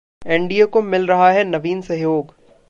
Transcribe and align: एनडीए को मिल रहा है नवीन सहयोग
एनडीए 0.25 0.65
को 0.65 0.81
मिल 0.83 1.05
रहा 1.07 1.29
है 1.31 1.43
नवीन 1.43 1.81
सहयोग 1.81 2.33